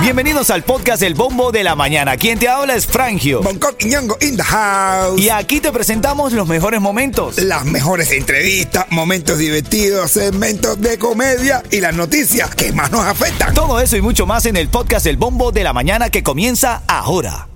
Bienvenidos 0.00 0.50
al 0.50 0.62
podcast 0.62 1.02
El 1.02 1.14
Bombo 1.14 1.50
de 1.50 1.64
la 1.64 1.74
Mañana. 1.74 2.16
Quien 2.16 2.38
te 2.38 2.48
habla 2.48 2.74
es 2.74 2.86
Frangio. 2.86 3.42
Bangkok 3.42 3.76
y 3.80 3.86
Ñongo 3.86 4.16
in 4.20 4.36
the 4.36 4.42
house. 4.42 5.20
Y 5.20 5.30
aquí 5.30 5.60
te 5.60 5.72
presentamos 5.72 6.32
los 6.32 6.46
mejores 6.46 6.80
momentos. 6.80 7.38
Las 7.38 7.64
mejores 7.64 8.12
entrevistas, 8.12 8.86
momentos 8.90 9.38
divertidos, 9.38 10.12
segmentos 10.12 10.80
de 10.80 10.98
comedia 10.98 11.62
y 11.70 11.80
las 11.80 11.94
noticias 11.94 12.54
que 12.54 12.72
más 12.72 12.90
nos 12.92 13.04
afectan. 13.04 13.52
Todo 13.54 13.80
eso 13.80 13.96
y 13.96 14.00
mucho 14.02 14.26
más 14.26 14.46
en 14.46 14.56
el 14.56 14.68
podcast 14.68 15.06
El 15.06 15.16
Bombo 15.16 15.50
de 15.50 15.64
la 15.64 15.72
Mañana 15.72 16.08
que 16.10 16.22
comienza 16.22 16.82
ahora. 16.86 17.48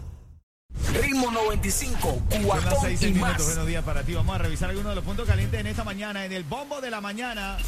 Ritmo 1.01 1.31
95, 1.31 2.23
Son 2.31 2.49
las 2.49 2.65
cuatón 2.65 2.91
y 2.91 2.95
más. 2.95 3.03
minutos, 3.03 3.47
buenos 3.47 3.67
días 3.67 3.85
para 3.85 4.03
ti. 4.03 4.15
Vamos 4.15 4.35
a 4.35 4.39
revisar 4.39 4.71
algunos 4.71 4.91
de 4.91 4.97
los 4.97 5.05
puntos 5.05 5.27
calientes 5.29 5.61
en 5.61 5.67
esta 5.69 5.85
mañana, 5.85 6.25
en 6.25 6.33
el 6.33 6.43
bombo 6.43 6.81
de 6.81 6.91
la 6.91 7.01
mañana. 7.01 7.59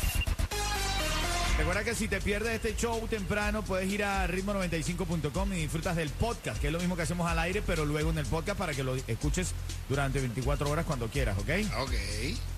Recuerda 1.63 1.85
que 1.85 1.95
si 1.95 2.09
te 2.09 2.21
pierdes 2.21 2.57
este 2.57 2.75
show 2.75 3.07
temprano, 3.07 3.63
puedes 3.63 3.89
ir 3.89 4.03
a 4.03 4.27
ritmo95.com 4.27 5.53
y 5.53 5.57
disfrutas 5.59 5.95
del 5.95 6.11
podcast, 6.11 6.61
que 6.61 6.67
es 6.67 6.73
lo 6.73 6.81
mismo 6.81 6.97
que 6.97 7.03
hacemos 7.03 7.31
al 7.31 7.39
aire, 7.39 7.63
pero 7.65 7.85
luego 7.85 8.11
en 8.11 8.19
el 8.19 8.27
podcast 8.27 8.59
para 8.59 8.75
que 8.75 8.83
lo 8.83 8.97
escuches 8.97 9.53
durante 9.89 10.19
24 10.19 10.69
horas 10.69 10.85
cuando 10.85 11.07
quieras, 11.07 11.39
¿ok? 11.39 11.49
Ok. 11.79 11.93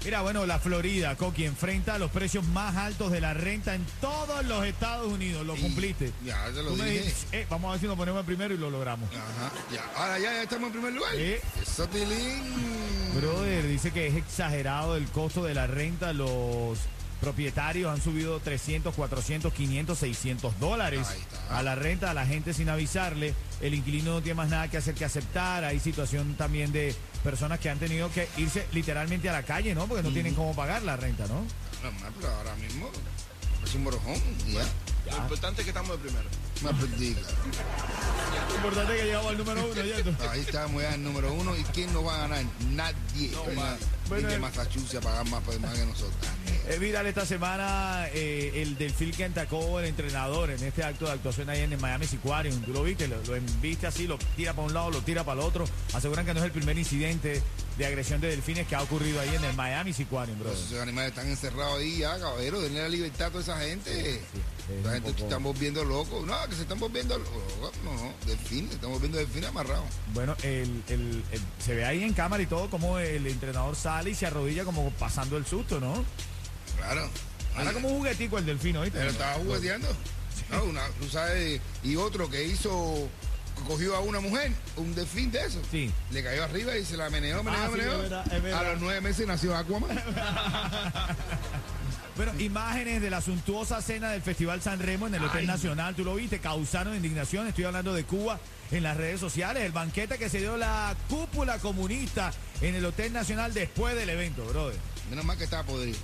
Mira, 0.07 0.23
bueno, 0.23 0.47
la 0.47 0.59
Florida, 0.59 1.17
Coqui, 1.17 1.45
enfrenta 1.45 1.99
los 1.99 2.11
precios 2.11 2.47
más 2.49 2.77
altos 2.77 3.13
de 3.13 3.21
la 3.21 3.35
renta 3.35 3.75
en 3.75 3.85
todos 4.01 4.43
los 4.47 4.65
Estados 4.65 5.13
Unidos. 5.13 5.45
Lo 5.47 5.55
Y- 5.55 5.61
cumpliste. 5.61 6.11
ya 6.25 6.43
te 6.47 6.63
lo 6.63 6.71
Tú 6.71 6.77
me 6.77 6.97
eh, 6.97 7.47
vamos 7.51 7.69
a 7.69 7.73
ver 7.73 7.81
si 7.83 7.87
nos 7.87 7.97
ponemos 7.99 8.21
en 8.21 8.27
primero 8.27 8.55
y 8.55 8.57
lo 8.57 8.71
logramos. 8.71 9.11
Ajá. 9.11 9.53
Ya. 9.71 9.85
Ahora 9.97 10.19
ya, 10.19 10.33
ya 10.33 10.43
estamos 10.45 10.69
en 10.69 10.73
primer 10.73 10.93
lugar. 10.95 11.13
Sí. 11.15 11.35
Eso. 11.63 11.87
Brother, 13.21 13.67
dice 13.69 13.91
que 13.91 14.07
es 14.07 14.15
exagerado 14.17 14.97
el 14.97 15.05
costo 15.09 15.45
de 15.45 15.53
la 15.55 15.67
renta. 15.67 16.15
Los 16.15 16.79
propietarios 17.21 17.91
han 17.93 18.03
subido 18.03 18.41
300, 18.41 18.95
400, 18.95 19.53
500, 19.53 19.99
600 19.99 20.61
dólares 20.61 21.07
a 21.51 21.63
la 21.63 21.75
renta 21.75 22.11
a 22.11 22.15
la 22.15 22.27
gente 22.27 22.53
sin 22.55 22.69
avisarle. 22.69 23.35
El 23.61 23.75
inquilino 23.75 24.13
no 24.15 24.23
tiene 24.23 24.35
más 24.35 24.49
nada 24.51 24.69
que 24.69 24.77
hacer 24.77 24.95
que 24.95 25.05
aceptar. 25.05 25.65
Hay 25.65 25.81
situación 25.81 26.35
también 26.35 26.73
de 26.73 26.95
personas 27.23 27.59
que 27.61 27.71
han 27.71 27.79
tenido 27.79 28.11
que 28.13 28.29
irse 28.37 28.67
literalmente 28.73 29.29
a 29.29 29.33
la 29.33 29.43
calle, 29.43 29.75
¿no? 29.75 29.87
Porque 29.87 30.03
no 30.03 30.11
tienen 30.11 30.35
cómo 30.35 30.55
pagar 30.55 30.83
la 30.83 30.97
renta, 30.97 31.27
¿no? 31.27 31.45
Normal, 31.83 32.13
pero 32.21 32.33
ahora 32.35 32.55
mismo 32.57 32.91
es 33.65 33.75
un 33.75 33.85
borojón. 33.85 34.15
Ya. 34.49 34.65
Lo 35.11 35.17
importante 35.19 35.61
es 35.61 35.65
que 35.65 35.71
estamos 35.71 35.91
de 35.93 35.99
primero. 36.09 36.29
Me 36.63 36.71
claro. 36.71 36.87
Lo 38.49 38.55
importante 38.57 38.95
es 38.95 39.01
que 39.01 39.07
llegamos 39.07 39.27
al 39.31 39.39
número 39.39 39.65
uno, 39.65 39.75
¿cierto? 39.83 40.31
Ahí 40.31 40.41
estamos 40.41 40.83
ya 40.83 40.95
el 40.95 41.03
número 41.05 41.33
uno. 41.33 41.57
¿Y 41.57 41.63
quién 41.65 41.93
nos 41.93 42.07
va 42.07 42.15
a 42.15 42.19
ganar? 42.29 42.45
Nadie. 42.71 43.31
Venga, 43.47 43.77
Bueno, 44.09 44.29
ni 44.29 44.35
el- 44.35 44.35
que 44.35 44.39
Massachusetts 44.39 44.95
a 44.95 45.01
pagar 45.01 45.29
más, 45.29 45.43
pues, 45.45 45.61
más 45.61 45.75
que 45.79 45.85
nosotros. 45.85 46.15
Es 46.69 46.81
viral 46.81 47.07
esta 47.07 47.27
semana 47.27 48.07
eh, 48.15 48.63
el 48.63 48.79
delfín 48.79 49.11
que 49.11 49.27
atacó 49.27 49.79
el 49.81 49.85
entrenador 49.87 50.49
en 50.51 50.63
este 50.65 50.83
acto 50.83 51.05
de 51.05 51.13
actuación 51.13 51.51
ahí 51.51 51.61
en 51.61 51.75
el 51.75 51.79
Miami 51.79 52.07
Aquarium. 52.19 52.59
Tú 52.63 52.73
lo 52.73 52.83
viste, 52.83 53.07
lo, 53.07 53.17
lo 53.23 53.35
viste 53.61 53.87
así, 53.87 54.07
lo 54.07 54.17
tira 54.35 54.55
para 54.55 54.67
un 54.69 54.73
lado, 54.73 54.91
lo 54.91 55.03
tira 55.03 55.25
para 55.25 55.43
el 55.43 55.47
otro. 55.47 55.67
Aseguran 55.93 56.25
que 56.25 56.33
no 56.33 56.41
es 56.41 56.47
el 56.47 56.53
primer 56.53 56.79
incidente 56.79 57.43
de 57.77 57.87
agresión 57.87 58.19
de 58.23 58.29
delfines 58.29 58.67
que 58.67 58.75
ha 58.77 58.83
ocurrido 58.83 59.21
ahí 59.21 59.35
en 59.35 59.45
el 59.45 59.55
Miami 59.55 59.91
Aquarium, 59.91 60.39
bro. 60.39 60.53
Esos 60.53 60.81
animales 60.81 61.11
están 61.11 61.29
encerrados 61.29 61.81
ahí 61.81 61.99
ya, 61.99 62.19
caballero. 62.19 62.63
Denle 62.63 62.81
la 62.83 62.89
libertad 62.89 63.27
a 63.27 63.31
toda 63.31 63.43
esa 63.43 63.61
gente. 63.61 64.15
es 64.15 64.21
la 64.85 64.93
gente 64.95 65.11
poco- 65.13 65.25
están 65.25 65.43
volviendo 65.43 65.85
locos. 65.85 66.27
No, 66.27 66.35
que 66.49 66.55
se 66.57 66.63
están 66.63 66.79
volviendo 66.81 67.19
locos. 67.19 67.73
No, 67.85 67.93
no, 67.93 68.13
delfines. 68.25 68.73
Estamos 68.73 69.01
viendo 69.03 69.19
delfines 69.19 69.51
amarrados. 69.51 69.85
Bueno, 70.15 70.35
el, 70.43 70.83
el- 70.89 71.23
el- 71.31 71.41
se 71.63 71.75
ve 71.75 71.85
ahí 71.85 72.03
en 72.05 72.15
cámara 72.15 72.43
y 72.43 72.47
todo 72.47 72.71
como 72.71 72.99
el 72.99 73.27
entrenador 73.27 73.77
sale 73.77 74.11
y 74.11 74.15
se 74.15 74.25
arrodilla 74.25 74.65
como 74.65 74.89
pasando 74.93 75.37
el 75.37 75.45
susto, 75.45 75.79
¿no? 75.79 76.03
Claro. 76.77 77.09
Ahora 77.57 77.73
como 77.73 77.89
un 77.89 77.99
juguetico 77.99 78.39
el 78.39 78.47
delfín, 78.47 78.77
¿oíste? 78.77 78.99
Pero 78.99 79.11
estaba 79.11 79.35
jugueteando. 79.35 79.89
No, 80.51 80.65
una, 80.65 80.83
tú 81.01 81.09
sabes, 81.09 81.61
y 81.83 81.97
otro 81.97 82.29
que 82.29 82.45
hizo, 82.45 83.09
cogió 83.67 83.95
a 83.97 84.01
una 84.01 84.21
mujer, 84.21 84.53
un 84.77 84.95
delfín 84.95 85.31
de 85.31 85.41
eso. 85.47 85.61
Sí. 85.71 85.91
Le 86.11 86.23
cayó 86.23 86.45
arriba 86.45 86.77
y 86.77 86.85
se 86.85 86.97
la 86.97 87.09
meneó, 87.11 87.43
meneó, 87.43 87.61
Ah, 87.63 87.67
sí, 87.71 87.77
meneó. 87.79 87.93
es 87.95 87.99
verdad, 88.11 88.33
es 88.33 88.43
verdad. 88.43 88.61
A 88.67 88.73
los 88.73 88.81
nueve 88.81 89.01
meses 89.01 89.27
nació 89.27 89.57
Aquaman. 89.57 89.91
Bueno, 92.17 92.33
imágenes 92.39 93.03
de 93.03 93.11
la 93.11 93.21
suntuosa 93.21 93.83
cena 93.83 94.13
del 94.13 94.23
Festival 94.23 94.63
San 94.63 94.79
Remo 94.79 95.09
en 95.09 95.17
el 95.17 95.25
Hotel 95.25 95.41
Ay. 95.41 95.47
Nacional, 95.49 95.97
tú 95.97 96.05
lo 96.05 96.15
viste, 96.15 96.39
causaron 96.39 96.95
indignación, 96.95 97.49
estoy 97.49 97.65
hablando 97.65 97.93
de 97.93 98.05
Cuba 98.05 98.39
en 98.71 98.85
las 98.85 98.97
redes 98.97 99.19
sociales, 99.19 99.65
el 99.65 99.73
banquete 99.73 100.17
que 100.17 100.29
se 100.29 100.39
dio 100.39 100.57
la 100.57 100.95
cúpula 101.09 101.59
comunista 101.59 102.33
en 102.61 102.77
el 102.77 102.85
Hotel 102.85 103.13
Nacional 103.13 103.53
después 103.53 103.97
del 103.97 104.11
evento, 104.11 104.45
brother. 104.47 104.79
Menos 105.11 105.25
mal 105.25 105.37
que 105.37 105.43
estaba 105.43 105.65
podrido. 105.65 105.99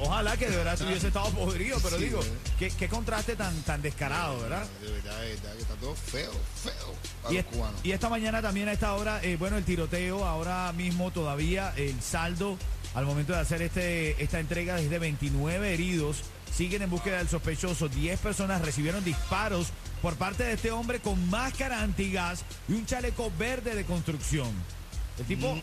Ojalá 0.00 0.36
que 0.36 0.48
de 0.48 0.56
verdad 0.56 0.78
tuviese 0.78 1.08
estado 1.08 1.28
podrido, 1.30 1.78
pero 1.82 1.98
Sí, 1.98 2.04
digo, 2.04 2.18
¿verdad? 2.20 2.34
qué, 2.58 2.70
qué 2.70 2.88
contraste 2.88 3.36
tan, 3.36 3.54
tan 3.62 3.82
descarado, 3.82 4.40
¿verdad? 4.40 4.64
De 4.80 4.90
verdad, 4.92 5.20
de 5.20 5.28
verdad, 5.34 5.52
que 5.54 5.62
está 5.62 5.74
todo 5.74 5.94
feo, 5.94 6.32
feo 6.62 6.94
para 7.22 7.34
Y, 7.34 7.36
los 7.38 7.46
cubanos. 7.46 7.80
y 7.82 7.92
esta 7.92 8.08
mañana 8.08 8.40
también 8.40 8.68
a 8.68 8.72
esta 8.72 8.94
hora, 8.94 9.20
eh, 9.22 9.36
bueno, 9.36 9.56
el 9.56 9.64
tiroteo, 9.64 10.24
ahora 10.24 10.72
mismo 10.72 11.10
todavía 11.10 11.72
el 11.76 12.00
saldo 12.00 12.56
al 12.94 13.04
momento 13.06 13.32
de 13.32 13.40
hacer 13.40 13.60
este, 13.62 14.22
esta 14.22 14.38
entrega 14.40 14.78
es 14.80 14.88
de 14.90 14.98
29 14.98 15.72
heridos. 15.74 16.22
Siguen 16.54 16.82
en 16.82 16.90
búsqueda 16.90 17.16
del 17.18 17.28
sospechoso. 17.28 17.88
10 17.88 18.20
personas 18.20 18.60
recibieron 18.62 19.02
disparos 19.02 19.68
por 20.02 20.16
parte 20.16 20.44
de 20.44 20.52
este 20.52 20.70
hombre 20.70 21.00
con 21.00 21.30
máscara 21.30 21.80
antigas 21.80 22.44
y 22.68 22.74
un 22.74 22.84
chaleco 22.84 23.32
verde 23.38 23.74
de 23.74 23.84
construcción. 23.86 24.50
El 25.18 25.24
tipo 25.24 25.46
eh, 25.46 25.62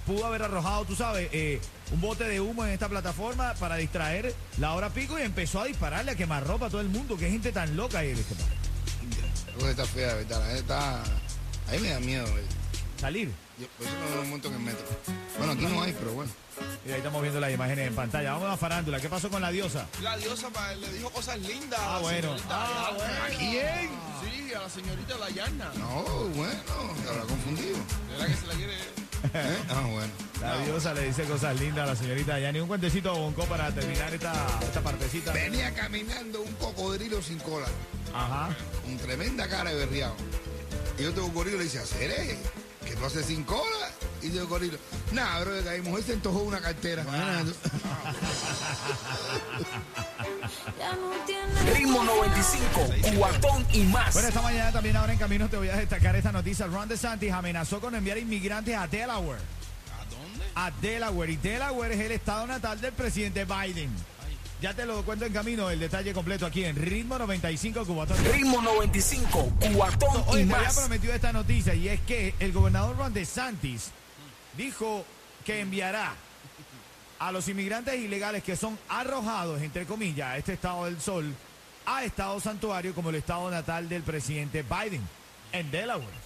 pudo 0.00 0.26
haber 0.26 0.42
arrojado, 0.42 0.84
tú 0.84 0.96
sabes, 0.96 1.28
eh, 1.32 1.60
un 1.92 2.00
bote 2.00 2.24
de 2.24 2.40
humo 2.40 2.64
en 2.64 2.72
esta 2.72 2.88
plataforma 2.88 3.54
para 3.54 3.76
distraer 3.76 4.34
la 4.58 4.74
hora 4.74 4.90
pico 4.90 5.18
y 5.18 5.22
empezó 5.22 5.60
a 5.60 5.64
dispararle, 5.66 6.12
a 6.12 6.14
quemar 6.14 6.46
ropa 6.46 6.66
a 6.66 6.70
todo 6.70 6.80
el 6.80 6.88
mundo. 6.88 7.16
Qué 7.16 7.30
gente 7.30 7.52
tan 7.52 7.76
loca 7.76 8.02
en 8.02 8.16
este 8.18 8.34
país. 8.34 8.48
La 9.62 9.70
está 9.70 9.84
fea, 9.84 10.14
verdad. 10.14 10.38
La 10.40 10.46
gente 10.46 10.60
está. 10.60 11.02
Ahí 11.68 11.78
me 11.80 11.88
da 11.90 12.00
miedo. 12.00 12.26
eh. 12.26 12.44
Salir. 12.98 13.30
Yo, 13.58 13.66
por 13.78 13.86
eso 13.86 13.96
no 14.16 14.22
me 14.22 14.28
monto 14.28 14.48
en 14.48 14.54
el 14.54 14.60
metro. 14.60 14.84
Bueno, 15.38 15.52
aquí 15.52 15.66
no 15.66 15.82
hay, 15.82 15.92
pero 15.92 16.12
bueno. 16.12 16.30
Y 16.86 16.90
ahí 16.90 16.98
estamos 16.98 17.20
viendo 17.22 17.40
las 17.40 17.52
imágenes 17.52 17.88
en 17.88 17.94
pantalla. 17.94 18.32
Vamos 18.32 18.50
a 18.50 18.56
farándula. 18.56 19.00
¿Qué 19.00 19.08
pasó 19.08 19.28
con 19.30 19.42
la 19.42 19.50
diosa? 19.50 19.86
La 20.02 20.16
diosa 20.16 20.48
pa- 20.50 20.74
le 20.74 20.92
dijo 20.92 21.10
cosas 21.10 21.38
lindas. 21.40 21.78
a 21.78 21.90
Ah, 21.90 21.94
la 21.96 21.98
bueno. 22.00 22.28
señorita 22.38 22.48
Ah, 22.50 22.90
Dayana. 22.98 23.24
¿A 23.24 23.28
quién? 23.28 23.90
Sí, 24.22 24.54
a 24.54 24.60
la 24.60 24.68
señorita 24.70 25.18
Dayana. 25.18 25.70
No, 25.78 26.02
bueno, 26.34 26.54
se 27.02 27.08
habrá 27.10 27.22
confundido. 27.24 27.78
Verdad 28.10 28.26
que 28.26 28.34
se 28.36 28.46
la 28.46 28.54
quiere. 28.54 28.74
Ah, 29.70 29.86
bueno. 29.90 30.12
La 30.40 30.58
diosa 30.58 30.92
le 30.94 31.02
dice 31.06 31.24
cosas 31.24 31.58
lindas 31.58 31.84
a 31.84 31.92
la 31.92 31.96
señorita 31.96 32.38
Yani. 32.38 32.60
Un 32.60 32.68
cuentecito 32.68 33.10
a 33.10 33.14
Bonco 33.14 33.44
para 33.44 33.72
terminar 33.72 34.12
esta, 34.12 34.32
esta 34.62 34.80
partecita. 34.80 35.32
Venía 35.32 35.72
caminando 35.74 36.42
un 36.42 36.52
cocodrilo 36.54 37.22
sin 37.22 37.38
cola, 37.38 37.66
Ajá. 38.14 38.54
con 38.84 38.96
tremenda 38.98 39.48
cara 39.48 39.70
de 39.70 39.76
berriado. 39.76 40.14
Y 40.98 41.04
otro 41.04 41.24
cocodrilo 41.24 41.58
le 41.58 41.64
dice, 41.64 41.78
¿Hacer 41.78 42.38
¿Qué 42.84 42.96
tú 42.96 43.04
haces 43.04 43.26
sin 43.26 43.44
cola? 43.44 43.90
Y 44.20 44.26
dice 44.26 44.38
el 44.38 44.44
cocodrilo, 44.44 44.78
nada, 45.12 45.40
bro, 45.40 45.62
que 45.62 45.80
mi 45.80 45.88
mujer 45.88 46.04
se 46.04 46.12
antojó 46.14 46.40
una 46.40 46.60
cartera. 46.60 47.04
Ritmo 51.82 52.04
95, 52.04 52.90
cuatón 53.18 53.66
y 53.72 53.82
más. 53.82 54.12
Bueno, 54.12 54.28
esta 54.28 54.40
mañana 54.40 54.70
también 54.70 54.96
ahora 54.96 55.14
en 55.14 55.18
camino 55.18 55.48
te 55.48 55.56
voy 55.56 55.68
a 55.68 55.74
destacar 55.74 56.14
esta 56.14 56.30
noticia. 56.30 56.68
Ron 56.68 56.88
DeSantis 56.88 57.32
amenazó 57.32 57.80
con 57.80 57.92
enviar 57.96 58.18
inmigrantes 58.18 58.76
a 58.76 58.86
Delaware. 58.86 59.40
¿A 59.40 60.04
dónde? 60.04 60.44
A 60.54 60.70
Delaware. 60.80 61.32
Y 61.32 61.36
Delaware 61.38 61.94
es 61.94 62.00
el 62.00 62.12
estado 62.12 62.46
natal 62.46 62.80
del 62.80 62.92
presidente 62.92 63.44
Biden. 63.44 63.90
Ya 64.60 64.72
te 64.74 64.86
lo 64.86 65.04
cuento 65.04 65.24
en 65.24 65.32
camino 65.32 65.68
el 65.70 65.80
detalle 65.80 66.12
completo 66.12 66.46
aquí 66.46 66.64
en 66.64 66.76
Ritmo 66.76 67.18
95 67.18 67.84
Cubatón. 67.84 68.16
Ritmo 68.32 68.62
95, 68.62 69.52
cuatón 69.74 70.22
Oye, 70.28 70.42
y 70.42 70.46
te 70.46 70.54
había 70.54 70.68
más. 70.68 70.78
prometido 70.78 71.12
esta 71.14 71.32
noticia 71.32 71.74
y 71.74 71.88
es 71.88 72.00
que 72.02 72.36
el 72.38 72.52
gobernador 72.52 72.96
Ron 72.96 73.12
DeSantis 73.12 73.90
dijo 74.56 75.04
que 75.44 75.58
enviará 75.58 76.14
a 77.18 77.32
los 77.32 77.48
inmigrantes 77.48 77.96
ilegales 77.96 78.44
que 78.44 78.54
son 78.54 78.78
arrojados, 78.88 79.60
entre 79.62 79.84
comillas, 79.84 80.28
a 80.28 80.38
este 80.38 80.52
estado 80.52 80.84
del 80.84 81.00
sol, 81.00 81.34
a 81.86 82.04
estado 82.04 82.38
santuario 82.40 82.94
como 82.94 83.10
el 83.10 83.16
estado 83.16 83.50
natal 83.50 83.88
del 83.88 84.02
presidente 84.02 84.62
Biden, 84.62 85.02
en 85.52 85.70
Delaware. 85.70 86.22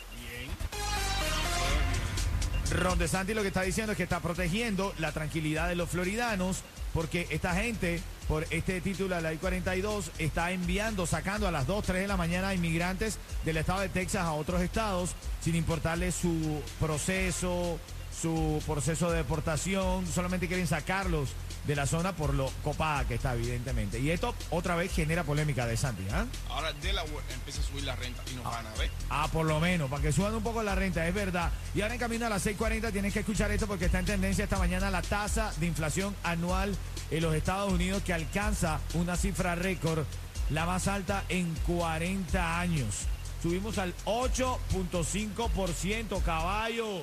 Ron 2.70 2.98
DeSantis 2.98 3.34
lo 3.34 3.42
que 3.42 3.48
está 3.48 3.62
diciendo 3.62 3.92
es 3.92 3.96
que 3.96 4.02
está 4.02 4.20
protegiendo 4.20 4.92
la 4.98 5.12
tranquilidad 5.12 5.68
de 5.68 5.76
los 5.76 5.88
floridanos 5.88 6.62
porque 6.92 7.26
esta 7.30 7.54
gente, 7.54 8.00
por 8.26 8.46
este 8.50 8.80
título 8.80 9.14
de 9.14 9.20
la 9.20 9.28
ley 9.30 9.38
42, 9.38 10.10
está 10.18 10.50
enviando, 10.50 11.06
sacando 11.06 11.46
a 11.46 11.50
las 11.50 11.66
2, 11.66 11.84
3 11.84 12.02
de 12.02 12.08
la 12.08 12.16
mañana 12.16 12.48
a 12.48 12.54
inmigrantes 12.54 13.18
del 13.44 13.58
estado 13.58 13.80
de 13.80 13.90
Texas 13.90 14.22
a 14.22 14.32
otros 14.32 14.62
estados 14.62 15.10
sin 15.42 15.54
importarles 15.54 16.14
su 16.14 16.62
proceso, 16.80 17.78
su 18.20 18.62
proceso 18.66 19.10
de 19.10 19.18
deportación, 19.18 20.06
solamente 20.06 20.48
quieren 20.48 20.66
sacarlos 20.66 21.34
de 21.66 21.76
la 21.76 21.86
zona 21.86 22.14
por 22.14 22.34
lo 22.34 22.50
copada 22.62 23.06
que 23.06 23.14
está, 23.14 23.34
evidentemente. 23.34 23.98
Y 23.98 24.10
esto 24.10 24.34
otra 24.50 24.76
vez 24.76 24.92
genera 24.92 25.24
polémica 25.24 25.66
de 25.66 25.76
Santi, 25.76 26.04
¿ah? 26.12 26.26
Ahora 26.48 26.72
Delaware 26.74 27.24
empieza 27.32 27.60
a 27.60 27.64
subir 27.64 27.84
la 27.84 27.96
renta 27.96 28.22
y 28.30 28.36
nos 28.36 28.44
van 28.44 28.66
a 28.66 28.74
ver. 28.74 28.90
Ah, 29.10 29.28
por 29.32 29.46
lo 29.46 29.60
menos, 29.60 29.90
para 29.90 30.02
que 30.02 30.12
suban 30.12 30.34
un 30.34 30.42
poco 30.42 30.62
la 30.62 30.74
renta, 30.74 31.06
es 31.06 31.14
verdad. 31.14 31.50
Y 31.74 31.80
ahora 31.80 31.94
en 31.94 32.00
camino 32.00 32.26
a 32.26 32.28
las 32.28 32.46
6.40 32.46 32.92
tienes 32.92 33.12
que 33.12 33.20
escuchar 33.20 33.50
esto 33.50 33.66
porque 33.66 33.86
está 33.86 33.98
en 33.98 34.06
tendencia 34.06 34.44
esta 34.44 34.58
mañana 34.58 34.90
la 34.90 35.02
tasa 35.02 35.52
de 35.58 35.66
inflación 35.66 36.14
anual 36.22 36.76
en 37.10 37.22
los 37.22 37.34
Estados 37.34 37.72
Unidos 37.72 38.02
que 38.02 38.12
alcanza 38.12 38.80
una 38.94 39.16
cifra 39.16 39.54
récord 39.54 40.04
la 40.50 40.64
más 40.66 40.86
alta 40.88 41.24
en 41.28 41.54
40 41.66 42.60
años. 42.60 43.06
Subimos 43.46 43.78
al 43.78 43.94
8.5%, 44.06 46.20
caballo. 46.24 47.02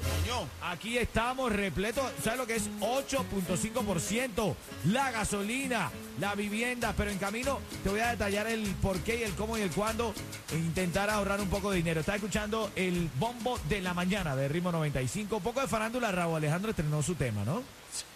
Aquí 0.61 0.97
estamos 0.97 1.53
repletos. 1.53 2.03
¿Sabes 2.21 2.37
lo 2.37 2.45
que 2.45 2.57
es 2.57 2.69
8.5%? 2.81 4.53
La 4.91 5.11
gasolina, 5.11 5.89
la 6.19 6.35
vivienda. 6.35 6.93
Pero 6.97 7.11
en 7.11 7.17
camino 7.17 7.61
te 7.81 7.91
voy 7.91 8.01
a 8.01 8.09
detallar 8.09 8.47
el 8.47 8.65
por 8.81 8.99
qué 8.99 9.21
y 9.21 9.23
el 9.23 9.31
cómo 9.35 9.57
y 9.57 9.61
el 9.61 9.71
cuándo. 9.71 10.13
E 10.51 10.57
intentar 10.57 11.09
ahorrar 11.09 11.39
un 11.39 11.47
poco 11.47 11.71
de 11.71 11.77
dinero. 11.77 12.01
Está 12.01 12.15
escuchando 12.15 12.69
el 12.75 13.09
bombo 13.17 13.57
de 13.69 13.79
la 13.79 13.93
mañana 13.93 14.35
de 14.35 14.49
Ritmo 14.49 14.73
95. 14.73 15.37
Un 15.37 15.43
poco 15.43 15.61
de 15.61 15.69
farándula, 15.69 16.11
Raúl 16.11 16.35
Alejandro 16.35 16.71
estrenó 16.71 17.01
su 17.03 17.15
tema, 17.15 17.45
¿no? 17.45 17.63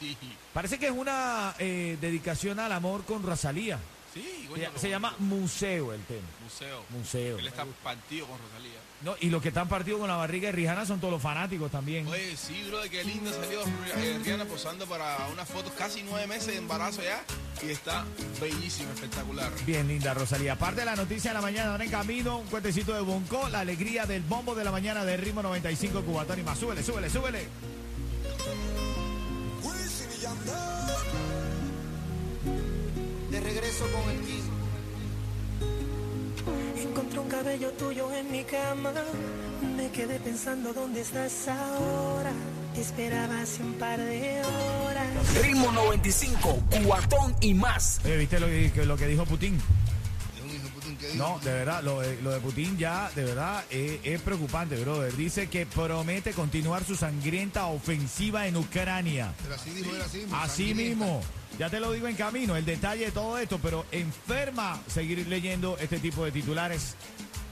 Sí. 0.01 0.17
Parece 0.53 0.77
que 0.77 0.87
es 0.87 0.91
una 0.91 1.55
eh, 1.59 1.97
dedicación 2.01 2.59
al 2.59 2.73
amor 2.73 3.05
con 3.05 3.23
Rosalía. 3.23 3.79
Sí, 4.13 4.43
Se, 4.43 4.47
coño, 4.47 4.69
se 4.75 4.89
llama 4.89 5.13
Museo 5.19 5.93
el 5.93 6.01
tema. 6.03 6.27
Museo. 6.43 6.83
Museo. 6.89 7.37
Él 7.37 7.47
está 7.47 7.65
partido 7.83 8.25
con 8.27 8.37
Rosalía. 8.39 8.79
No, 9.03 9.15
y 9.19 9.29
los 9.29 9.41
que 9.43 9.49
están 9.49 9.67
partidos 9.69 9.99
con 9.99 10.09
la 10.09 10.15
barriga 10.15 10.47
de 10.47 10.53
Rihanna 10.53 10.85
son 10.85 10.99
todos 10.99 11.13
los 11.13 11.21
fanáticos 11.21 11.69
también. 11.69 12.07
Oye, 12.07 12.35
sí, 12.35 12.65
bro, 12.67 12.79
qué 12.89 13.03
lindo 13.03 13.31
salió 13.31 13.61
eh, 13.61 14.19
Rihanna 14.23 14.45
posando 14.45 14.87
para 14.87 15.27
unas 15.31 15.47
fotos, 15.47 15.71
casi 15.73 16.01
nueve 16.03 16.25
meses 16.25 16.47
de 16.47 16.57
embarazo 16.57 17.03
ya. 17.03 17.23
Y 17.61 17.69
está 17.71 18.05
bellísima, 18.41 18.91
espectacular. 18.93 19.51
Bien 19.65 19.87
linda, 19.87 20.13
Rosalía. 20.13 20.53
Aparte 20.53 20.79
de 20.79 20.85
la 20.85 20.95
noticia 20.95 21.31
de 21.31 21.35
la 21.35 21.41
mañana, 21.41 21.71
ahora 21.71 21.83
en 21.83 21.91
camino, 21.91 22.37
un 22.39 22.47
cuentecito 22.47 22.93
de 22.93 23.01
Bonco, 23.01 23.49
la 23.49 23.59
alegría 23.59 24.05
del 24.05 24.23
bombo 24.23 24.55
de 24.55 24.63
la 24.63 24.71
mañana 24.71 25.05
de 25.05 25.17
Ritmo 25.17 25.43
95 25.43 26.01
Cubatón 26.01 26.39
y 26.39 26.43
más. 26.43 26.57
Súbele, 26.57 26.81
súbele, 26.81 27.09
súbele. 27.09 27.47
De 33.37 33.43
regreso 33.43 33.85
con 33.91 34.09
el 34.09 34.19
King. 34.21 34.49
Encontré 36.89 37.19
un 37.19 37.29
cabello 37.29 37.69
tuyo 37.73 38.11
en 38.11 38.31
mi 38.31 38.43
cama. 38.43 38.91
Me 39.75 39.91
quedé 39.91 40.19
pensando 40.19 40.73
dónde 40.73 41.01
estás 41.01 41.47
ahora. 41.47 42.31
Te 42.73 42.81
esperaba 42.81 43.39
hace 43.39 43.61
un 43.61 43.73
par 43.73 43.99
de 43.99 44.41
horas. 44.41 45.43
Ritmo 45.43 45.71
95, 45.71 46.63
cuatón 46.83 47.35
y 47.39 47.53
más. 47.53 48.01
Oye, 48.05 48.17
¿viste 48.17 48.39
lo 48.39 48.47
que, 48.47 48.85
lo 48.87 48.97
que 48.97 49.05
dijo 49.05 49.23
Putin? 49.25 49.61
No, 51.17 51.39
de 51.39 51.51
verdad, 51.51 51.83
lo 51.83 52.01
de, 52.01 52.21
lo 52.21 52.31
de 52.31 52.39
Putin 52.39 52.77
ya, 52.77 53.09
de 53.15 53.23
verdad, 53.23 53.63
eh, 53.69 53.99
es 54.03 54.21
preocupante, 54.21 54.75
brother. 54.77 55.15
Dice 55.15 55.47
que 55.49 55.65
promete 55.65 56.31
continuar 56.31 56.83
su 56.83 56.95
sangrienta 56.95 57.65
ofensiva 57.67 58.47
en 58.47 58.57
Ucrania. 58.57 59.33
Pero 59.41 59.55
así 59.55 59.71
dijo 59.71 59.95
él 59.95 60.01
así. 60.01 60.17
mismo, 60.19 60.37
Así 60.37 60.73
mismo. 60.73 61.21
Ya 61.57 61.69
te 61.69 61.79
lo 61.79 61.91
digo 61.91 62.07
en 62.07 62.15
camino, 62.15 62.55
el 62.55 62.65
detalle 62.65 63.05
de 63.05 63.11
todo 63.11 63.37
esto, 63.39 63.59
pero 63.61 63.85
enferma 63.91 64.79
seguir 64.87 65.25
leyendo 65.27 65.75
este 65.79 65.97
tipo 65.99 66.23
de 66.23 66.31
titulares 66.31 66.95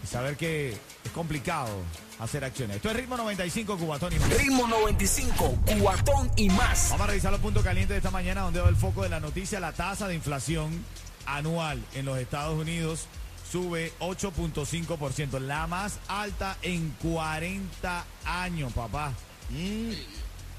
y 0.03 0.07
saber 0.07 0.37
que 0.37 0.69
es 0.71 1.11
complicado 1.11 1.69
hacer 2.19 2.43
acciones. 2.43 2.77
Esto 2.77 2.91
es 2.91 2.97
Ritmo 2.97 3.17
95, 3.17 3.77
Cubatón 3.77 4.13
y 4.13 4.19
más. 4.19 4.37
Ritmo 4.37 4.67
95, 4.67 5.59
cuatón 5.81 6.31
y 6.35 6.49
más. 6.49 6.89
Vamos 6.91 7.07
a 7.07 7.07
revisar 7.07 7.31
los 7.31 7.41
puntos 7.41 7.63
calientes 7.63 7.95
de 7.95 7.97
esta 7.97 8.11
mañana, 8.11 8.41
donde 8.41 8.61
va 8.61 8.69
el 8.69 8.75
foco 8.75 9.01
de 9.03 9.09
la 9.09 9.19
noticia. 9.19 9.59
La 9.59 9.71
tasa 9.71 10.07
de 10.07 10.15
inflación 10.15 10.85
anual 11.25 11.83
en 11.95 12.05
los 12.05 12.19
Estados 12.19 12.59
Unidos 12.59 13.07
sube 13.51 13.91
8.5%, 13.99 15.39
la 15.39 15.67
más 15.67 15.99
alta 16.07 16.57
en 16.61 16.89
40 17.01 18.05
años, 18.25 18.73
papá. 18.73 19.13
Mm, 19.49 19.91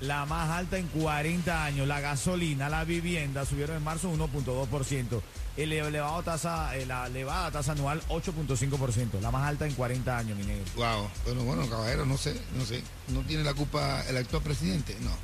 La 0.00 0.26
más 0.26 0.50
alta 0.50 0.76
en 0.78 0.86
40 0.88 1.64
años. 1.64 1.88
La 1.88 2.00
gasolina, 2.00 2.68
la 2.68 2.84
vivienda 2.84 3.46
subieron 3.46 3.76
en 3.78 3.82
marzo 3.82 4.10
1.2%. 4.12 5.22
El 5.56 5.72
elevado 5.72 6.22
tasa, 6.22 6.76
eh, 6.76 6.84
la 6.84 7.06
elevada 7.06 7.50
tasa 7.50 7.72
anual 7.72 8.02
8.5%, 8.08 9.20
la 9.22 9.30
más 9.30 9.48
alta 9.48 9.66
en 9.66 9.72
40 9.74 10.18
años, 10.18 10.36
mi 10.36 10.44
negro. 10.44 10.64
Wow. 10.76 11.08
Bueno, 11.24 11.44
bueno, 11.44 11.70
caballero, 11.70 12.04
no 12.04 12.18
sé, 12.18 12.38
no 12.58 12.64
sé. 12.66 12.82
¿No 13.08 13.20
tiene 13.22 13.42
la 13.42 13.54
culpa 13.54 14.04
el 14.06 14.18
actual 14.18 14.42
presidente? 14.42 14.94
No. 15.00 15.08
No, 15.08 15.16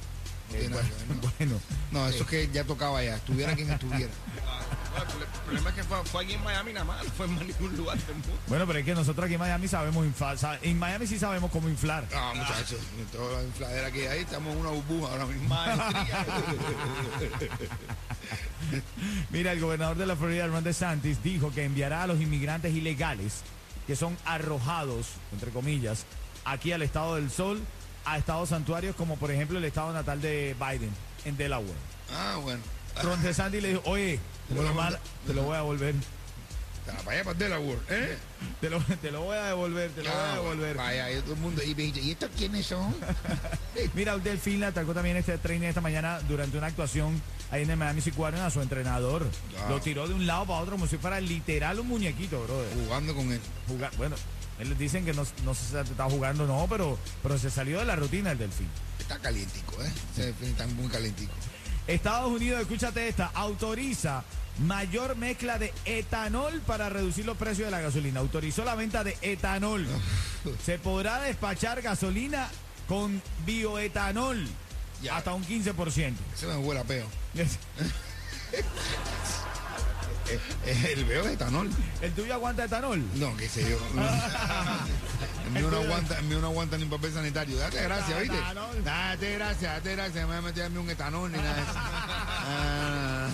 Eh, 0.56 0.60
tiene 0.60 0.68
nada 0.70 0.82
no. 1.08 1.30
bueno, 1.38 1.60
No, 1.90 2.08
eso 2.08 2.22
es 2.24 2.28
que 2.30 2.48
ya 2.50 2.64
tocaba 2.64 3.02
ya. 3.04 3.16
Estuviera 3.16 3.54
quien 3.54 3.70
estuviera. 3.70 4.10
Ah, 4.94 5.04
bueno, 5.04 5.24
el 5.24 5.40
problema 5.40 5.70
es 5.70 5.76
que 5.76 5.84
fue, 5.84 6.04
fue 6.04 6.24
aquí 6.24 6.34
en 6.34 6.44
Miami 6.44 6.72
nada 6.72 6.84
más, 6.84 7.04
no 7.04 7.10
fue 7.10 7.26
en 7.26 7.46
ningún 7.46 7.76
lugar 7.76 7.98
del 7.98 8.14
mundo. 8.14 8.38
bueno, 8.46 8.66
pero 8.66 8.78
es 8.78 8.84
que 8.84 8.94
nosotros 8.94 9.24
aquí 9.24 9.34
en 9.34 9.40
Miami 9.40 9.68
sabemos 9.68 10.04
inflar. 10.04 10.38
En 10.62 10.78
Miami 10.78 11.06
sí 11.06 11.18
sabemos 11.18 11.50
cómo 11.50 11.68
inflar. 11.68 12.06
Ah, 12.14 12.32
muchachos, 12.34 12.78
toda 13.12 13.38
la 13.38 13.44
infladera 13.44 13.90
que 13.90 14.08
hay, 14.08 14.20
estamos 14.20 14.52
en 14.52 14.60
una 14.60 14.70
burbuja 14.70 15.12
ahora 15.12 15.26
mismo. 15.26 15.48
Maestría. 15.48 16.26
Mira, 19.30 19.52
el 19.52 19.60
gobernador 19.60 19.96
de 19.96 20.06
la 20.06 20.16
Florida, 20.16 20.46
Ron 20.46 20.64
DeSantis, 20.64 21.22
dijo 21.22 21.50
que 21.52 21.64
enviará 21.64 22.04
a 22.04 22.06
los 22.06 22.20
inmigrantes 22.20 22.74
ilegales 22.74 23.42
que 23.86 23.96
son 23.96 24.16
arrojados, 24.24 25.08
entre 25.32 25.50
comillas, 25.50 26.06
aquí 26.44 26.72
al 26.72 26.82
estado 26.82 27.16
del 27.16 27.30
sol, 27.30 27.60
a 28.04 28.18
estados 28.18 28.50
santuarios 28.50 28.94
como 28.96 29.16
por 29.16 29.30
ejemplo 29.30 29.58
el 29.58 29.64
estado 29.64 29.92
natal 29.92 30.20
de 30.20 30.54
Biden, 30.58 30.90
en 31.24 31.36
Delaware. 31.36 31.72
Ah, 32.12 32.38
bueno. 32.42 32.62
Ron 33.02 33.22
DeSantis 33.22 33.62
le 33.62 33.68
dijo, 33.70 33.82
oye, 33.86 34.18
te 34.48 34.54
lo, 34.54 34.74
mal- 34.74 34.98
te 35.26 35.34
lo 35.34 35.42
voy 35.44 35.54
a 35.54 35.58
devolver. 35.58 35.94
Allá 37.06 37.22
para 37.22 37.38
Delaware, 37.38 37.78
¿eh? 37.90 38.18
Te 38.60 38.68
lo, 38.68 38.80
te 38.80 39.12
lo 39.12 39.22
voy 39.22 39.36
a 39.36 39.44
devolver, 39.44 39.90
te 39.92 40.02
lo 40.02 40.10
voy 40.10 40.18
a 40.18 40.32
devolver. 40.34 40.76
Vaya, 40.76 41.10
y 41.12 41.20
todo 41.20 41.34
el 41.34 41.40
mundo. 41.40 41.62
Y 41.62 41.80
¿y 41.80 42.10
estos 42.10 42.28
quiénes 42.36 42.66
son? 42.66 42.94
Mira, 43.94 44.16
un 44.16 44.22
delfín 44.22 44.58
le 44.58 44.66
atacó 44.66 44.92
también 44.92 45.16
este 45.16 45.38
training 45.38 45.68
esta 45.68 45.80
mañana 45.80 46.18
durante 46.28 46.58
una 46.58 46.66
actuación 46.66 47.22
ahí 47.52 47.62
en 47.62 47.70
el 47.70 47.76
Miami 47.76 48.00
Sequarium 48.00 48.42
a 48.44 48.50
su 48.50 48.60
entrenador. 48.60 49.26
Lo 49.68 49.80
tiró 49.80 50.08
de 50.08 50.14
un 50.14 50.26
lado 50.26 50.44
para 50.46 50.58
otro 50.58 50.72
como 50.72 50.88
si 50.88 50.98
fuera 50.98 51.20
literal 51.20 51.78
un 51.78 51.86
muñequito, 51.86 52.42
brother. 52.42 52.68
Jugando 52.74 53.14
con 53.14 53.30
él. 53.32 53.40
Jugar, 53.68 53.92
bueno, 53.96 54.16
él 54.58 54.76
dicen 54.76 55.04
que 55.04 55.12
no, 55.12 55.24
no 55.44 55.54
se 55.54 55.80
está 55.80 56.04
jugando, 56.10 56.46
no, 56.48 56.66
pero, 56.68 56.98
pero 57.22 57.38
se 57.38 57.48
salió 57.50 57.78
de 57.78 57.84
la 57.84 57.94
rutina 57.94 58.32
el 58.32 58.38
delfín. 58.38 58.68
Está 58.98 59.18
calientico, 59.18 59.80
¿eh? 59.84 59.92
Ese 60.14 60.26
delfín 60.26 60.48
está 60.48 60.66
muy 60.66 60.88
calientico. 60.88 61.32
Estados 61.86 62.30
Unidos, 62.30 62.60
escúchate 62.60 63.08
esta, 63.08 63.26
autoriza 63.34 64.22
mayor 64.60 65.16
mezcla 65.16 65.58
de 65.58 65.72
etanol 65.84 66.60
para 66.66 66.88
reducir 66.88 67.24
los 67.24 67.36
precios 67.36 67.66
de 67.66 67.70
la 67.70 67.80
gasolina. 67.80 68.20
Autorizó 68.20 68.64
la 68.64 68.74
venta 68.74 69.02
de 69.04 69.16
etanol. 69.22 69.86
Se 70.64 70.78
podrá 70.78 71.20
despachar 71.22 71.80
gasolina 71.82 72.48
con 72.88 73.22
bioetanol 73.46 74.46
Ya. 75.02 75.16
hasta 75.16 75.32
un 75.34 75.44
15%. 75.44 76.14
Ese 76.34 76.46
me 76.46 76.56
huele 76.56 76.80
a 76.80 76.84
peo. 76.84 77.06
Eh, 80.32 80.40
eh, 80.66 80.94
el 80.96 81.04
veo 81.04 81.24
es 81.24 81.32
etanol. 81.32 81.70
¿El 82.00 82.12
tuyo 82.12 82.34
aguanta 82.34 82.64
etanol? 82.64 83.02
No, 83.16 83.36
qué 83.36 83.48
sé 83.48 83.68
yo. 83.68 83.78
El 85.46 85.52
mío 85.52 85.70
no 85.70 85.76
aguanta, 85.78 86.18
el 86.18 86.24
mío 86.24 86.40
no 86.40 86.46
aguanta 86.46 86.78
ni 86.78 86.86
papel 86.86 87.12
sanitario. 87.12 87.58
Date 87.58 87.82
gracias, 87.82 88.20
¿viste? 88.20 88.36
Date 88.84 89.34
gracias, 89.34 89.74
date 89.74 89.92
gracias. 89.96 90.14
Me 90.14 90.24
voy 90.24 90.36
a 90.36 90.40
meter 90.40 90.64
a 90.64 90.68
mí 90.70 90.78
un 90.78 90.88
etanol 90.88 91.30
ni 91.30 91.36
nada 91.36 91.54
de 91.54 91.60
eso. 91.60 91.72
Ah. 91.74 93.28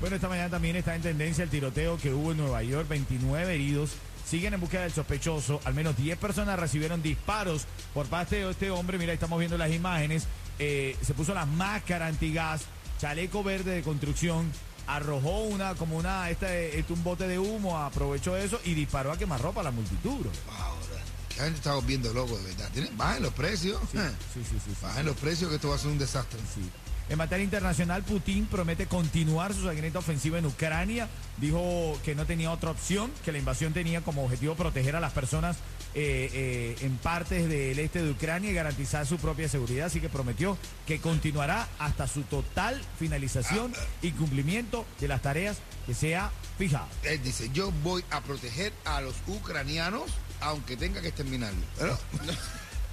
Bueno, 0.00 0.16
esta 0.16 0.28
mañana 0.28 0.50
también 0.50 0.74
está 0.74 0.96
en 0.96 1.02
tendencia 1.02 1.44
el 1.44 1.50
tiroteo 1.50 1.98
que 1.98 2.12
hubo 2.12 2.32
en 2.32 2.38
Nueva 2.38 2.62
York, 2.64 2.88
29 2.88 3.54
heridos. 3.54 3.90
Siguen 4.26 4.54
en 4.54 4.60
búsqueda 4.60 4.82
del 4.82 4.92
sospechoso. 4.92 5.60
Al 5.64 5.74
menos 5.74 5.96
10 5.96 6.18
personas 6.18 6.58
recibieron 6.58 7.02
disparos 7.02 7.66
por 7.94 8.06
parte 8.06 8.36
de 8.36 8.50
este 8.50 8.70
hombre. 8.70 8.98
Mira, 8.98 9.12
ahí 9.12 9.14
estamos 9.14 9.38
viendo 9.38 9.58
las 9.58 9.70
imágenes. 9.70 10.26
Eh, 10.58 10.96
se 11.02 11.14
puso 11.14 11.34
la 11.34 11.46
máscara 11.46 12.06
antigas, 12.06 12.62
chaleco 12.98 13.44
verde 13.44 13.72
de 13.72 13.82
construcción, 13.82 14.50
arrojó 14.86 15.42
una, 15.44 15.74
como 15.74 15.96
una, 15.96 16.28
este, 16.30 16.78
este, 16.78 16.92
un 16.92 17.02
bote 17.04 17.28
de 17.28 17.38
humo, 17.38 17.78
aprovechó 17.78 18.36
eso 18.36 18.60
y 18.64 18.74
disparó 18.74 19.12
a 19.12 19.16
quemarropa 19.18 19.60
a 19.60 19.64
la 19.64 19.70
multitud. 19.70 20.18
bro. 20.20 20.30
Ahora, 20.58 21.02
la 21.38 21.44
gente 21.44 21.58
está 21.58 21.74
volviendo 21.74 22.12
loco, 22.12 22.36
de 22.38 22.44
verdad. 22.44 22.68
Tienen- 22.72 22.96
Bajen 22.96 23.22
los 23.22 23.32
precios. 23.32 23.80
eh. 23.94 24.10
Sí, 24.34 24.40
sí, 24.42 24.50
sí. 24.50 24.58
sí. 24.66 24.76
Bajen 24.82 25.06
los 25.06 25.16
precios 25.16 25.48
que 25.50 25.56
esto 25.56 25.68
va 25.68 25.76
a 25.76 25.78
ser 25.78 25.88
un 25.90 25.98
desastre. 25.98 26.38
Sí. 26.54 26.68
En 27.08 27.18
materia 27.18 27.42
internacional, 27.44 28.02
Putin 28.04 28.46
promete 28.46 28.86
continuar 28.86 29.52
su 29.52 29.64
sangrienta 29.64 29.98
ofensiva 29.98 30.38
en 30.38 30.46
Ucrania. 30.46 31.08
Dijo 31.38 31.98
que 32.04 32.14
no 32.14 32.24
tenía 32.26 32.50
otra 32.52 32.70
opción, 32.70 33.10
que 33.24 33.32
la 33.32 33.38
invasión 33.38 33.72
tenía 33.72 34.00
como 34.02 34.24
objetivo 34.24 34.54
proteger 34.54 34.94
a 34.96 35.00
las 35.00 35.12
personas 35.12 35.56
eh, 35.94 36.30
eh, 36.32 36.76
en 36.80 36.96
partes 36.96 37.48
del 37.48 37.78
este 37.78 38.02
de 38.02 38.10
Ucrania 38.10 38.50
y 38.50 38.54
garantizar 38.54 39.06
su 39.06 39.18
propia 39.18 39.48
seguridad. 39.48 39.86
Así 39.86 40.00
que 40.00 40.08
prometió 40.08 40.56
que 40.86 41.00
continuará 41.00 41.68
hasta 41.78 42.06
su 42.06 42.22
total 42.22 42.80
finalización 42.98 43.72
y 44.00 44.12
cumplimiento 44.12 44.86
de 45.00 45.08
las 45.08 45.22
tareas 45.22 45.58
que 45.86 45.94
se 45.94 46.16
ha 46.16 46.30
fijado. 46.58 46.88
Él 47.02 47.22
dice, 47.22 47.50
yo 47.52 47.72
voy 47.82 48.04
a 48.10 48.20
proteger 48.20 48.72
a 48.84 49.00
los 49.00 49.16
ucranianos 49.26 50.10
aunque 50.40 50.76
tenga 50.76 51.00
que 51.00 51.08
exterminarlos. 51.08 51.64
Pero, 51.78 51.98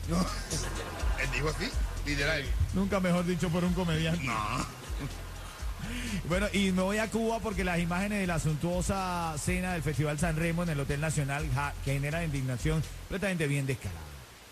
no, 0.09 0.17
no. 0.17 0.25
Él 1.23 1.29
dijo 1.33 1.49
así, 1.49 1.69
literal. 2.05 2.45
Nunca 2.73 2.99
mejor 2.99 3.25
dicho 3.25 3.49
por 3.49 3.63
un 3.63 3.73
comediante. 3.73 4.23
No. 4.23 4.33
Bueno, 6.27 6.47
y 6.53 6.71
me 6.71 6.81
voy 6.81 6.97
a 6.97 7.09
Cuba 7.09 7.39
porque 7.39 7.63
las 7.63 7.79
imágenes 7.79 8.19
de 8.19 8.27
la 8.27 8.39
suntuosa 8.39 9.33
cena 9.43 9.73
del 9.73 9.83
Festival 9.83 10.19
San 10.19 10.35
Remo 10.35 10.63
en 10.63 10.69
el 10.69 10.79
Hotel 10.79 11.01
Nacional 11.01 11.47
ja- 11.53 11.73
que 11.85 11.93
generan 11.93 12.23
indignación 12.25 12.83
completamente 13.01 13.47
bien 13.47 13.65
descarada. 13.65 13.99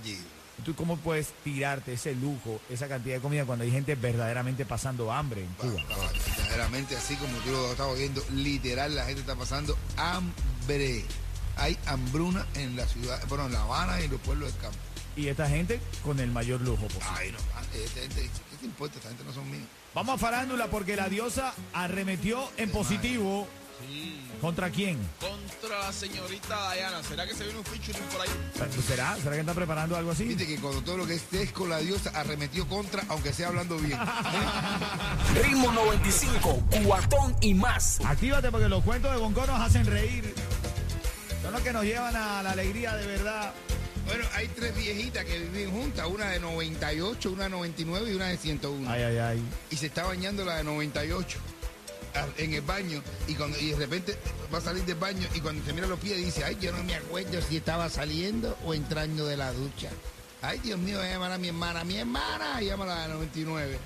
Sí. 0.04 0.20
¿Tú 0.66 0.74
cómo 0.74 0.98
puedes 0.98 1.34
tirarte 1.44 1.94
ese 1.94 2.16
lujo, 2.16 2.60
esa 2.70 2.88
cantidad 2.88 3.16
de 3.18 3.22
comida 3.22 3.46
cuando 3.46 3.64
hay 3.64 3.70
gente 3.72 3.94
verdaderamente 3.94 4.66
pasando 4.66 5.12
hambre 5.12 5.42
en 5.44 5.54
Cuba? 5.54 5.84
Verdaderamente, 6.38 6.98
así 6.98 7.16
como 7.16 7.38
tú 7.40 7.52
lo 7.52 7.72
estás 7.72 7.86
oyendo, 7.86 8.24
literal, 8.34 8.96
la 8.96 9.06
gente 9.06 9.22
está 9.22 9.36
pasando 9.36 9.78
hambre. 9.98 11.06
Hay 11.58 11.78
hambruna 11.86 12.46
en 12.56 12.76
la 12.76 12.88
ciudad, 12.88 13.20
bueno, 13.30 13.46
en 13.48 13.54
La 13.54 13.62
Habana 13.62 14.02
y 14.02 14.06
en 14.06 14.12
los 14.12 14.22
pueblos 14.22 14.52
del 14.52 14.62
campo. 14.62 14.78
Y 15.18 15.28
esta 15.28 15.50
gente 15.50 15.80
con 16.04 16.20
el 16.20 16.32
mayor 16.32 16.62
lujo 16.62 16.84
posible. 16.84 17.08
Ay, 17.18 17.32
no, 17.32 17.40
ah, 17.56 17.64
esta 17.74 18.02
gente, 18.02 18.30
¿qué 18.52 18.58
te 18.58 18.66
importa? 18.66 18.98
Esta 18.98 19.10
gente 19.10 19.24
no 19.24 19.34
son 19.34 19.50
míos. 19.50 19.66
Vamos 19.96 20.16
a 20.16 20.18
farándula 20.20 20.68
porque 20.68 20.96
la 20.96 21.10
diosa 21.10 21.54
arremetió 21.74 22.48
en 22.58 22.70
positivo. 22.70 23.48
¿Contra 24.42 24.70
quién? 24.70 24.98
Contra 25.20 25.80
la 25.80 25.92
señorita 25.92 26.74
Diana. 26.74 27.02
¿Será 27.04 27.26
que 27.26 27.34
se 27.34 27.44
viene 27.44 27.60
un 27.60 27.66
featuring 27.66 28.04
por 28.10 28.22
ahí? 28.22 28.30
¿Será? 28.88 29.16
¿Será 29.16 29.32
que 29.34 29.40
está 29.40 29.54
preparando 29.56 29.96
algo 29.96 30.12
así? 30.12 30.26
Viste 30.26 30.46
que 30.46 30.58
cuando 30.60 30.82
todo 30.84 30.98
lo 30.98 31.08
que 31.08 31.16
estés 31.16 31.52
con 31.52 31.70
la 31.70 31.80
diosa 31.80 32.12
arremetió 32.14 32.68
contra, 32.68 33.04
aunque 33.10 33.34
sea 33.34 33.48
hablando 33.48 33.78
bien. 33.78 34.00
Ritmo 35.44 35.72
95, 35.72 36.64
cuatón 36.86 37.36
y 37.42 37.56
más. 37.56 38.00
Actívate 38.06 38.52
porque 38.52 38.70
los 38.70 38.84
cuentos 38.84 39.12
de 39.12 39.18
Bonco 39.18 39.46
nos 39.48 39.60
hacen 39.60 39.86
reír. 39.86 40.34
Son 41.42 41.52
los 41.52 41.62
que 41.62 41.74
nos 41.74 41.84
llevan 41.84 42.16
a 42.16 42.44
la 42.44 42.52
alegría 42.52 42.96
de 42.96 43.08
verdad. 43.08 43.54
Bueno, 44.08 44.24
hay 44.36 44.48
tres 44.48 44.74
viejitas 44.74 45.26
que 45.26 45.38
viven 45.38 45.70
juntas, 45.70 46.08
una 46.08 46.30
de 46.30 46.40
98, 46.40 47.30
una 47.30 47.44
de 47.44 47.50
99 47.50 48.12
y 48.12 48.16
una 48.16 48.28
de 48.28 48.38
101. 48.38 48.90
Ay, 48.90 49.04
ay, 49.04 49.18
ay. 49.18 49.44
Y 49.70 49.76
se 49.76 49.88
está 49.88 50.06
bañando 50.06 50.46
la 50.46 50.56
de 50.56 50.64
98 50.64 51.38
ah, 52.16 52.26
en 52.38 52.54
el 52.54 52.62
baño 52.62 53.04
y 53.28 53.36
cuando 53.36 53.60
y 53.60 53.72
de 53.72 53.76
repente 53.76 54.18
va 54.54 54.60
a 54.60 54.62
salir 54.62 54.86
del 54.86 54.96
baño 54.96 55.28
y 55.36 55.42
cuando 55.42 55.64
se 55.66 55.74
mira 55.74 55.88
los 55.88 56.00
pies 56.00 56.18
dice, 56.18 56.46
ay, 56.46 56.58
yo 56.62 56.72
no 56.72 56.82
me 56.86 56.96
acuerdo 56.96 57.42
si 57.42 57.58
estaba 57.58 57.90
saliendo 57.90 58.58
o 58.66 58.74
entrando 58.74 59.26
de 59.26 59.36
la 59.36 59.52
ducha. 59.52 59.90
Ay, 60.42 60.60
Dios 60.60 60.80
mío, 60.80 61.00
voy 61.00 61.08
a 61.08 61.12
llamar 61.12 61.34
a 61.34 61.38
mi 61.38 61.50
hermana, 61.50 61.84
mi 61.84 61.98
hermana, 61.98 62.62
y 62.62 62.68
llama 62.68 62.86
a 62.86 62.88
la 62.88 63.08
de 63.08 63.14
99. 63.14 63.78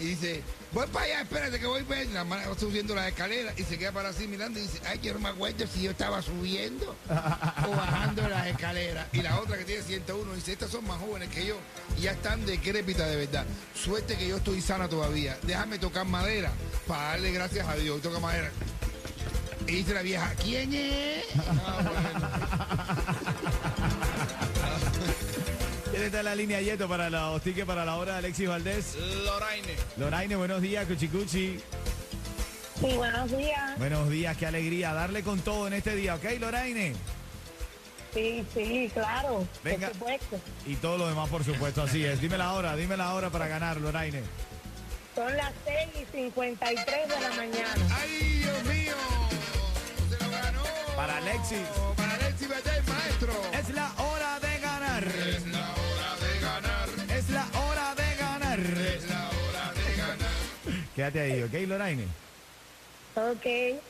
Y 0.00 0.04
dice, 0.08 0.42
voy 0.72 0.86
para 0.88 1.06
allá, 1.06 1.20
espérate 1.22 1.58
que 1.58 1.66
voy 1.66 1.80
a 1.80 1.84
ver. 1.84 2.06
La 2.08 2.20
hermana 2.20 2.48
va 2.48 2.58
subiendo 2.58 2.94
las 2.94 3.08
escaleras 3.08 3.58
y 3.58 3.64
se 3.64 3.78
queda 3.78 3.92
para 3.92 4.10
así 4.10 4.28
mirando 4.28 4.58
y 4.58 4.62
dice, 4.62 4.80
ay, 4.86 5.00
yo 5.02 5.14
no 5.14 5.20
me 5.20 5.28
acuerdo 5.30 5.66
si 5.66 5.82
yo 5.82 5.90
estaba 5.92 6.20
subiendo 6.22 6.94
o 7.08 7.70
bajando 7.70 8.28
las 8.28 8.46
escaleras. 8.46 9.06
Y 9.12 9.22
la 9.22 9.40
otra 9.40 9.56
que 9.56 9.64
tiene 9.64 9.82
101 9.82 10.34
dice, 10.34 10.52
estas 10.52 10.70
son 10.70 10.86
más 10.86 10.98
jóvenes 11.00 11.30
que 11.30 11.46
yo 11.46 11.56
y 11.98 12.02
ya 12.02 12.12
están 12.12 12.44
decrépitas 12.44 13.08
de 13.08 13.16
verdad. 13.16 13.46
Suerte 13.74 14.16
que 14.16 14.28
yo 14.28 14.36
estoy 14.36 14.60
sana 14.60 14.88
todavía. 14.88 15.38
Déjame 15.42 15.78
tocar 15.78 16.04
madera 16.04 16.50
para 16.86 17.10
darle 17.10 17.32
gracias 17.32 17.66
a 17.66 17.74
Dios. 17.74 18.02
Toca 18.02 18.20
madera. 18.20 18.50
Y 19.66 19.72
dice 19.72 19.94
la 19.94 20.02
vieja, 20.02 20.32
¿quién 20.42 20.72
es? 20.72 21.24
¿Quién 25.96 26.08
está 26.08 26.18
en 26.18 26.24
la 26.26 26.34
línea 26.34 26.60
Yeto 26.60 26.86
para 26.86 27.08
los 27.08 27.40
tickets 27.40 27.66
para 27.66 27.82
la 27.82 27.96
hora 27.96 28.12
de 28.12 28.18
Alexis 28.18 28.46
Valdés? 28.46 28.98
Loraine. 29.24 29.74
Loraine, 29.96 30.36
buenos 30.36 30.60
días, 30.60 30.84
Cuchicuchi. 30.84 31.58
Sí, 32.78 32.96
buenos 32.96 33.34
días. 33.34 33.78
Buenos 33.78 34.10
días, 34.10 34.36
qué 34.36 34.44
alegría. 34.44 34.92
Darle 34.92 35.22
con 35.22 35.40
todo 35.40 35.66
en 35.68 35.72
este 35.72 35.96
día, 35.96 36.16
¿ok, 36.16 36.24
Loraine? 36.38 36.92
Sí, 38.12 38.44
sí, 38.52 38.90
claro. 38.92 39.48
Venga. 39.64 39.86
Por 39.86 39.96
supuesto. 39.96 40.40
Y 40.66 40.74
todo 40.74 40.98
lo 40.98 41.08
demás, 41.08 41.30
por 41.30 41.42
supuesto, 41.42 41.80
así 41.80 42.04
es. 42.04 42.20
Dime 42.20 42.36
la 42.36 42.52
hora, 42.52 42.76
dime 42.76 42.98
la 42.98 43.14
hora 43.14 43.30
para 43.30 43.48
ganar, 43.48 43.78
Loraine. 43.78 44.20
Son 45.14 45.34
las 45.34 45.54
6 45.64 45.78
y 45.94 46.14
53 46.14 47.08
de 47.08 47.20
la 47.22 47.30
mañana. 47.36 47.96
¡Ay, 47.98 48.40
Dios 48.42 48.64
mío! 48.64 48.94
Se 50.10 50.22
lo 50.22 50.30
ganó. 50.30 50.62
Para 50.94 51.16
Alexis. 51.16 51.66
Para 51.96 52.14
Alexis 52.16 52.48
Valdés, 52.50 52.86
maestro. 52.86 53.32
Es 53.58 53.70
la 53.70 53.90
hora 53.94 54.15
Quédate 60.96 61.20
ahí, 61.20 61.42
¿ok, 61.42 61.52
Loraine? 61.68 62.08
Ok. 63.16 63.84